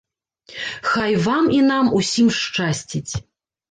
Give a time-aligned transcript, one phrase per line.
[0.93, 3.09] Хай вам і нам ўсім шчасціць!